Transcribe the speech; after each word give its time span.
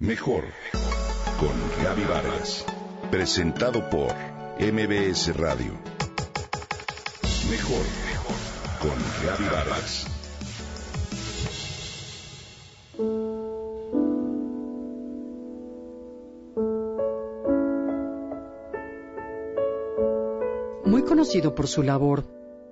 Mejor 0.00 0.44
con 1.40 1.50
Gaby 1.82 2.04
Vargas. 2.04 2.64
Presentado 3.10 3.90
por 3.90 4.14
MBS 4.60 5.36
Radio. 5.36 5.72
Mejor 7.50 7.84
con 8.80 8.94
Gaby 9.26 9.44
Vargas. 9.52 10.06
Muy 20.84 21.02
conocido 21.02 21.56
por 21.56 21.66
su 21.66 21.82
labor, 21.82 22.22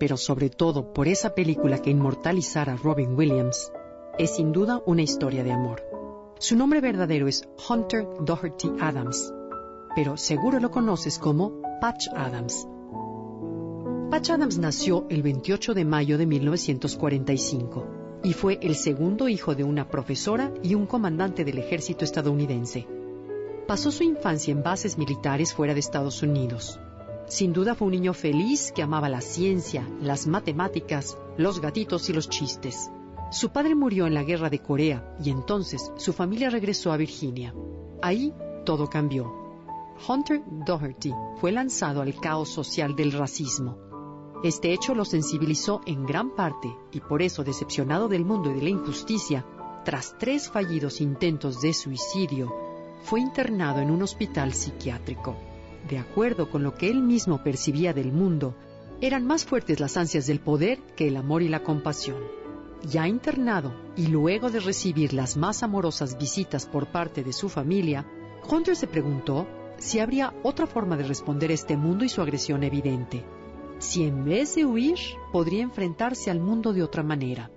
pero 0.00 0.16
sobre 0.16 0.50
todo 0.50 0.92
por 0.92 1.06
esa 1.06 1.36
película 1.36 1.78
que 1.78 1.90
inmortalizara 1.90 2.72
a 2.72 2.76
Robin 2.76 3.16
Williams, 3.16 3.70
es 4.18 4.34
sin 4.34 4.50
duda 4.50 4.82
una 4.86 5.02
historia 5.02 5.44
de 5.44 5.52
amor. 5.52 5.91
Su 6.42 6.56
nombre 6.56 6.80
verdadero 6.80 7.28
es 7.28 7.48
Hunter 7.68 8.04
Doherty 8.18 8.72
Adams, 8.80 9.32
pero 9.94 10.16
seguro 10.16 10.58
lo 10.58 10.72
conoces 10.72 11.20
como 11.20 11.62
Patch 11.80 12.08
Adams. 12.16 12.66
Patch 14.10 14.30
Adams 14.30 14.58
nació 14.58 15.06
el 15.08 15.22
28 15.22 15.72
de 15.72 15.84
mayo 15.84 16.18
de 16.18 16.26
1945 16.26 17.86
y 18.24 18.32
fue 18.32 18.58
el 18.60 18.74
segundo 18.74 19.28
hijo 19.28 19.54
de 19.54 19.62
una 19.62 19.88
profesora 19.88 20.52
y 20.64 20.74
un 20.74 20.86
comandante 20.86 21.44
del 21.44 21.58
ejército 21.58 22.04
estadounidense. 22.04 22.88
Pasó 23.68 23.92
su 23.92 24.02
infancia 24.02 24.50
en 24.50 24.64
bases 24.64 24.98
militares 24.98 25.54
fuera 25.54 25.74
de 25.74 25.80
Estados 25.80 26.24
Unidos. 26.24 26.80
Sin 27.28 27.52
duda 27.52 27.76
fue 27.76 27.86
un 27.86 27.92
niño 27.92 28.14
feliz 28.14 28.72
que 28.72 28.82
amaba 28.82 29.08
la 29.08 29.20
ciencia, 29.20 29.88
las 30.00 30.26
matemáticas, 30.26 31.16
los 31.36 31.60
gatitos 31.60 32.10
y 32.10 32.12
los 32.12 32.28
chistes. 32.28 32.90
Su 33.32 33.48
padre 33.48 33.74
murió 33.74 34.06
en 34.06 34.12
la 34.12 34.24
guerra 34.24 34.50
de 34.50 34.58
Corea 34.58 35.16
y 35.24 35.30
entonces 35.30 35.90
su 35.96 36.12
familia 36.12 36.50
regresó 36.50 36.92
a 36.92 36.98
Virginia. 36.98 37.54
Ahí 38.02 38.30
todo 38.66 38.90
cambió. 38.90 39.32
Hunter 40.06 40.42
Doherty 40.66 41.14
fue 41.40 41.50
lanzado 41.50 42.02
al 42.02 42.14
caos 42.20 42.50
social 42.50 42.94
del 42.94 43.10
racismo. 43.10 43.78
Este 44.44 44.74
hecho 44.74 44.94
lo 44.94 45.06
sensibilizó 45.06 45.80
en 45.86 46.04
gran 46.04 46.34
parte 46.34 46.76
y 46.90 47.00
por 47.00 47.22
eso, 47.22 47.42
decepcionado 47.42 48.06
del 48.06 48.26
mundo 48.26 48.50
y 48.50 48.54
de 48.54 48.62
la 48.64 48.68
injusticia, 48.68 49.46
tras 49.82 50.14
tres 50.18 50.50
fallidos 50.50 51.00
intentos 51.00 51.62
de 51.62 51.72
suicidio, 51.72 52.54
fue 53.02 53.20
internado 53.20 53.80
en 53.80 53.90
un 53.90 54.02
hospital 54.02 54.52
psiquiátrico. 54.52 55.36
De 55.88 55.98
acuerdo 55.98 56.50
con 56.50 56.62
lo 56.62 56.74
que 56.74 56.90
él 56.90 57.00
mismo 57.00 57.42
percibía 57.42 57.94
del 57.94 58.12
mundo, 58.12 58.54
eran 59.00 59.26
más 59.26 59.46
fuertes 59.46 59.80
las 59.80 59.96
ansias 59.96 60.26
del 60.26 60.40
poder 60.40 60.80
que 60.96 61.08
el 61.08 61.16
amor 61.16 61.40
y 61.40 61.48
la 61.48 61.62
compasión. 61.62 62.41
Ya 62.84 63.06
internado 63.06 63.72
y 63.96 64.08
luego 64.08 64.50
de 64.50 64.60
recibir 64.60 65.12
las 65.12 65.36
más 65.36 65.62
amorosas 65.62 66.18
visitas 66.18 66.66
por 66.66 66.90
parte 66.90 67.22
de 67.22 67.32
su 67.32 67.48
familia, 67.48 68.06
Hunter 68.48 68.74
se 68.74 68.88
preguntó 68.88 69.46
si 69.78 70.00
habría 70.00 70.34
otra 70.42 70.66
forma 70.66 70.96
de 70.96 71.04
responder 71.04 71.50
a 71.50 71.54
este 71.54 71.76
mundo 71.76 72.04
y 72.04 72.08
su 72.08 72.20
agresión 72.22 72.64
evidente. 72.64 73.24
Si 73.78 74.04
en 74.04 74.24
vez 74.24 74.54
de 74.54 74.64
huir, 74.64 74.98
podría 75.32 75.62
enfrentarse 75.62 76.30
al 76.30 76.40
mundo 76.40 76.72
de 76.72 76.82
otra 76.82 77.02
manera. 77.02 77.50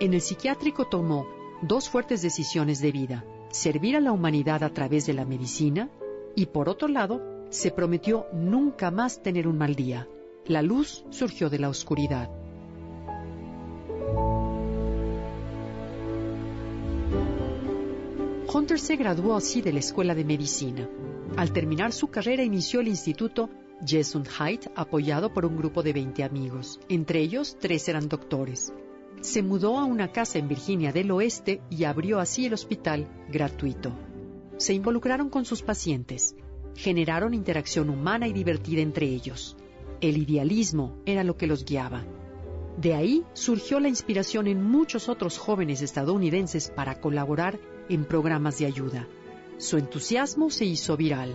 En 0.00 0.12
el 0.12 0.20
psiquiátrico 0.20 0.86
tomó 0.86 1.26
dos 1.62 1.88
fuertes 1.88 2.22
decisiones 2.22 2.80
de 2.80 2.92
vida, 2.92 3.24
servir 3.50 3.96
a 3.96 4.00
la 4.00 4.12
humanidad 4.12 4.62
a 4.62 4.70
través 4.70 5.06
de 5.06 5.14
la 5.14 5.24
medicina 5.24 5.88
y, 6.34 6.46
por 6.46 6.68
otro 6.68 6.88
lado, 6.88 7.22
se 7.50 7.70
prometió 7.70 8.26
nunca 8.32 8.90
más 8.90 9.22
tener 9.22 9.46
un 9.46 9.58
mal 9.58 9.74
día. 9.74 10.08
La 10.46 10.62
luz 10.62 11.04
surgió 11.10 11.48
de 11.48 11.58
la 11.58 11.68
oscuridad. 11.68 12.30
Hunter 18.54 18.78
se 18.78 18.94
graduó 18.94 19.34
así 19.34 19.62
de 19.62 19.72
la 19.72 19.80
Escuela 19.80 20.14
de 20.14 20.24
Medicina. 20.24 20.88
Al 21.36 21.52
terminar 21.52 21.92
su 21.92 22.06
carrera 22.06 22.44
inició 22.44 22.78
el 22.78 22.86
Instituto 22.86 23.50
Height, 24.38 24.66
apoyado 24.76 25.34
por 25.34 25.44
un 25.44 25.56
grupo 25.56 25.82
de 25.82 25.92
20 25.92 26.22
amigos. 26.22 26.78
Entre 26.88 27.18
ellos, 27.18 27.56
tres 27.60 27.88
eran 27.88 28.08
doctores. 28.08 28.72
Se 29.20 29.42
mudó 29.42 29.76
a 29.76 29.84
una 29.84 30.12
casa 30.12 30.38
en 30.38 30.46
Virginia 30.46 30.92
del 30.92 31.10
Oeste 31.10 31.62
y 31.68 31.82
abrió 31.82 32.20
así 32.20 32.46
el 32.46 32.54
hospital 32.54 33.08
gratuito. 33.28 33.92
Se 34.56 34.72
involucraron 34.72 35.30
con 35.30 35.44
sus 35.44 35.62
pacientes. 35.62 36.36
Generaron 36.76 37.34
interacción 37.34 37.90
humana 37.90 38.28
y 38.28 38.32
divertida 38.32 38.82
entre 38.82 39.06
ellos. 39.06 39.56
El 40.00 40.16
idealismo 40.16 41.02
era 41.06 41.24
lo 41.24 41.36
que 41.36 41.48
los 41.48 41.64
guiaba. 41.64 42.04
De 42.76 42.94
ahí 42.94 43.24
surgió 43.32 43.80
la 43.80 43.88
inspiración 43.88 44.46
en 44.46 44.62
muchos 44.62 45.08
otros 45.08 45.38
jóvenes 45.38 45.82
estadounidenses 45.82 46.70
para 46.70 47.00
colaborar 47.00 47.58
en 47.88 48.04
programas 48.04 48.58
de 48.58 48.66
ayuda. 48.66 49.06
Su 49.58 49.78
entusiasmo 49.78 50.50
se 50.50 50.64
hizo 50.64 50.96
viral. 50.96 51.34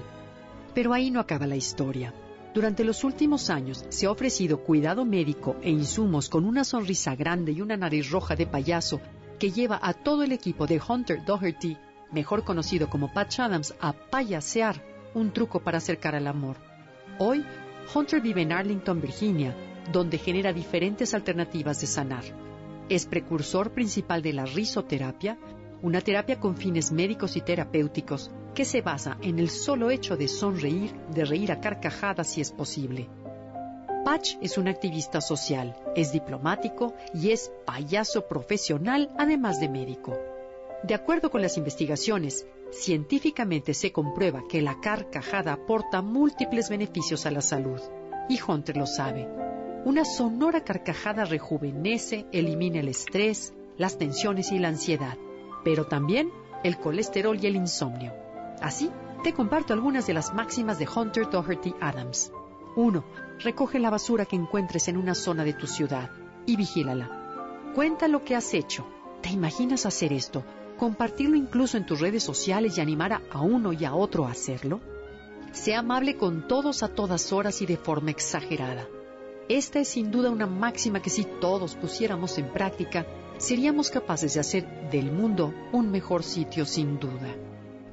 Pero 0.73 0.93
ahí 0.93 1.11
no 1.11 1.19
acaba 1.19 1.47
la 1.47 1.55
historia. 1.55 2.13
Durante 2.53 2.83
los 2.83 3.03
últimos 3.03 3.49
años 3.49 3.85
se 3.89 4.07
ha 4.07 4.11
ofrecido 4.11 4.63
cuidado 4.63 5.05
médico 5.05 5.55
e 5.61 5.69
insumos 5.69 6.29
con 6.29 6.45
una 6.45 6.63
sonrisa 6.63 7.15
grande 7.15 7.51
y 7.51 7.61
una 7.61 7.77
nariz 7.77 8.09
roja 8.09 8.35
de 8.35 8.47
payaso 8.47 8.99
que 9.37 9.51
lleva 9.51 9.79
a 9.81 9.93
todo 9.93 10.23
el 10.23 10.31
equipo 10.31 10.67
de 10.67 10.81
Hunter 10.85 11.23
Doherty, 11.23 11.77
mejor 12.11 12.43
conocido 12.43 12.89
como 12.89 13.13
Patch 13.13 13.39
Adams, 13.39 13.73
a 13.79 13.93
payasear, 13.93 14.83
un 15.13 15.31
truco 15.31 15.61
para 15.61 15.77
acercar 15.77 16.15
al 16.15 16.27
amor. 16.27 16.57
Hoy, 17.19 17.45
Hunter 17.93 18.21
vive 18.21 18.41
en 18.41 18.51
Arlington, 18.51 19.01
Virginia, 19.01 19.55
donde 19.91 20.17
genera 20.17 20.53
diferentes 20.53 21.13
alternativas 21.13 21.81
de 21.81 21.87
sanar. 21.87 22.23
Es 22.89 23.05
precursor 23.05 23.71
principal 23.71 24.21
de 24.21 24.33
la 24.33 24.45
risoterapia, 24.45 25.37
una 25.81 26.01
terapia 26.01 26.39
con 26.39 26.57
fines 26.57 26.91
médicos 26.91 27.37
y 27.37 27.41
terapéuticos 27.41 28.29
que 28.53 28.65
se 28.65 28.81
basa 28.81 29.17
en 29.21 29.39
el 29.39 29.49
solo 29.49 29.91
hecho 29.91 30.17
de 30.17 30.27
sonreír, 30.27 30.93
de 31.13 31.23
reír 31.23 31.51
a 31.51 31.61
carcajadas 31.61 32.27
si 32.27 32.41
es 32.41 32.51
posible. 32.51 33.07
Patch 34.03 34.35
es 34.41 34.57
un 34.57 34.67
activista 34.67 35.21
social, 35.21 35.75
es 35.95 36.11
diplomático 36.11 36.93
y 37.13 37.31
es 37.31 37.51
payaso 37.65 38.27
profesional 38.27 39.09
además 39.17 39.59
de 39.59 39.69
médico. 39.69 40.17
De 40.83 40.95
acuerdo 40.95 41.29
con 41.29 41.41
las 41.41 41.57
investigaciones, 41.57 42.45
científicamente 42.71 43.73
se 43.73 43.91
comprueba 43.91 44.43
que 44.49 44.61
la 44.61 44.79
carcajada 44.81 45.53
aporta 45.53 46.01
múltiples 46.01 46.69
beneficios 46.69 47.25
a 47.25 47.31
la 47.31 47.41
salud, 47.41 47.81
y 48.29 48.39
Hunter 48.41 48.77
lo 48.77 48.85
sabe. 48.85 49.27
Una 49.85 50.05
sonora 50.05 50.63
carcajada 50.63 51.25
rejuvenece, 51.25 52.25
elimina 52.31 52.79
el 52.79 52.89
estrés, 52.89 53.53
las 53.77 53.97
tensiones 53.97 54.51
y 54.51 54.59
la 54.59 54.69
ansiedad 54.69 55.17
pero 55.63 55.85
también 55.85 56.31
el 56.63 56.77
colesterol 56.77 57.37
y 57.41 57.47
el 57.47 57.55
insomnio. 57.55 58.13
Así, 58.61 58.89
te 59.23 59.33
comparto 59.33 59.73
algunas 59.73 60.07
de 60.07 60.13
las 60.13 60.33
máximas 60.33 60.79
de 60.79 60.87
Hunter 60.87 61.29
Doherty 61.29 61.75
Adams. 61.79 62.31
1. 62.75 63.03
Recoge 63.39 63.79
la 63.79 63.89
basura 63.89 64.25
que 64.25 64.35
encuentres 64.35 64.87
en 64.87 64.97
una 64.97 65.15
zona 65.15 65.43
de 65.43 65.53
tu 65.53 65.67
ciudad 65.67 66.09
y 66.45 66.55
vigílala. 66.55 67.71
Cuenta 67.75 68.07
lo 68.07 68.23
que 68.23 68.35
has 68.35 68.53
hecho. 68.53 68.85
¿Te 69.21 69.29
imaginas 69.29 69.85
hacer 69.85 70.13
esto? 70.13 70.43
¿Compartirlo 70.77 71.35
incluso 71.35 71.77
en 71.77 71.85
tus 71.85 71.99
redes 71.99 72.23
sociales 72.23 72.77
y 72.77 72.81
animar 72.81 73.21
a 73.29 73.41
uno 73.41 73.73
y 73.73 73.83
a 73.83 73.93
otro 73.93 74.25
a 74.25 74.31
hacerlo? 74.31 74.79
Sea 75.51 75.79
amable 75.79 76.15
con 76.15 76.47
todos 76.47 76.83
a 76.83 76.89
todas 76.89 77.33
horas 77.33 77.61
y 77.61 77.65
de 77.65 77.75
forma 77.77 78.11
exagerada. 78.11 78.87
Esta 79.49 79.79
es 79.79 79.89
sin 79.89 80.11
duda 80.11 80.29
una 80.29 80.45
máxima 80.45 81.01
que 81.01 81.09
si 81.09 81.25
todos 81.25 81.75
pusiéramos 81.75 82.37
en 82.37 82.49
práctica, 82.49 83.05
seríamos 83.39 83.89
capaces 83.89 84.33
de 84.35 84.41
hacer 84.41 84.89
del 84.91 85.11
mundo 85.11 85.53
un 85.71 85.89
mejor 85.89 86.23
sitio 86.23 86.65
sin 86.65 86.99
duda. 86.99 87.35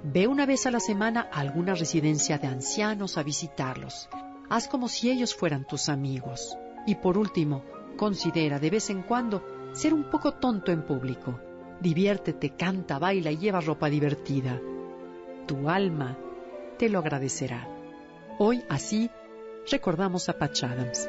Ve 0.02 0.26
una 0.26 0.44
vez 0.44 0.66
a 0.66 0.70
la 0.70 0.80
semana 0.80 1.28
a 1.32 1.40
alguna 1.40 1.74
residencia 1.74 2.38
de 2.38 2.48
ancianos 2.48 3.16
a 3.16 3.22
visitarlos. 3.22 4.08
Haz 4.48 4.68
como 4.68 4.88
si 4.88 5.10
ellos 5.10 5.34
fueran 5.34 5.66
tus 5.66 5.88
amigos. 5.88 6.56
Y 6.86 6.96
por 6.96 7.16
último, 7.16 7.64
considera 7.96 8.58
de 8.58 8.70
vez 8.70 8.90
en 8.90 9.02
cuando 9.02 9.42
ser 9.72 9.94
un 9.94 10.10
poco 10.10 10.34
tonto 10.34 10.72
en 10.72 10.82
público. 10.82 11.40
Diviértete, 11.80 12.50
canta, 12.50 12.98
baila 12.98 13.30
y 13.30 13.38
lleva 13.38 13.60
ropa 13.60 13.88
divertida. 13.88 14.60
Tu 15.46 15.68
alma 15.68 16.18
te 16.78 16.88
lo 16.88 16.98
agradecerá. 16.98 17.68
Hoy 18.38 18.64
así 18.68 19.10
recordamos 19.70 20.28
a 20.28 20.38
Patch 20.38 20.64
Adams. 20.64 21.08